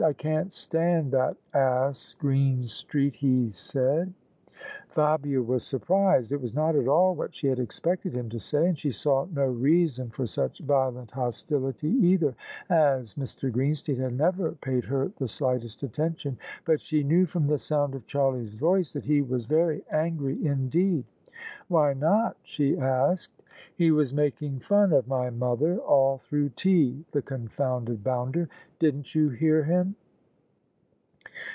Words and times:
"I 0.01 0.13
can't 0.13 0.51
stand 0.51 1.11
that 1.11 1.37
ass 1.53 2.15
Greenstreet!" 2.17 3.15
he 3.17 3.49
said. 3.51 3.79
[109] 4.09 4.13
THE 4.55 4.57
SUBJECTION 4.57 4.87
Fabia 5.21 5.41
was 5.43 5.63
surprised. 5.63 6.31
It 6.31 6.41
was 6.41 6.55
not 6.55 6.75
at 6.75 6.87
all 6.87 7.13
what 7.13 7.35
she 7.35 7.45
had 7.47 7.59
expected 7.59 8.15
him 8.15 8.27
to 8.29 8.39
say: 8.39 8.67
and 8.67 8.79
she 8.79 8.89
saw 8.89 9.27
no 9.31 9.45
reason 9.45 10.09
for 10.09 10.25
such 10.25 10.57
violent 10.61 11.11
hostility 11.11 11.89
either, 11.89 12.33
as 12.67 13.13
Mr. 13.13 13.51
Greenstreet 13.51 13.99
had 13.99 14.17
never 14.17 14.53
paid 14.53 14.85
her 14.85 15.11
the 15.17 15.27
slightest 15.27 15.83
attention. 15.83 16.39
But 16.65 16.81
she 16.81 17.03
knew 17.03 17.27
from 17.27 17.45
the 17.45 17.59
sound 17.59 17.93
of 17.93 18.07
Charlie's 18.07 18.55
voice 18.55 18.93
that 18.93 19.05
he 19.05 19.21
was 19.21 19.45
very 19.45 19.83
angry 19.91 20.43
indeed. 20.43 21.03
"Why 21.67 21.93
not?" 21.93 22.37
she 22.41 22.75
asked." 22.75 23.43
He 23.81 23.89
was 23.91 24.13
making 24.13 24.59
fun 24.59 24.93
of 24.93 25.07
my 25.07 25.29
mother 25.29 25.77
all 25.79 26.17
through 26.19 26.49
tea, 26.49 27.05
the 27.13 27.21
confounded 27.21 28.03
bounder! 28.03 28.47
Didn't 28.79 29.15
you 29.15 29.29
hear 29.29 29.63
him? 29.63 29.95